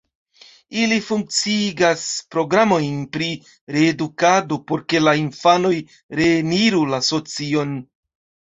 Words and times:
Ili 0.83 0.95
funkciigas 1.09 2.05
programojn 2.35 2.97
pri 3.17 3.27
reedukado, 3.77 4.59
por 4.73 4.83
ke 4.95 5.03
la 5.05 5.15
infanoj 5.21 5.75
reeniru 6.23 6.83
la 6.95 7.05
socion. 7.11 7.79